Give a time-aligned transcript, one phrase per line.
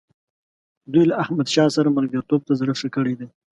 [0.91, 3.27] دوی له احمدشاه سره ملګرتوب ته زړه ښه کړی دی.